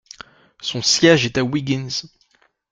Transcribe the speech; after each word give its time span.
Son 0.61 0.81
siège 0.81 1.27
est 1.27 1.39
Wiggins. 1.41 2.07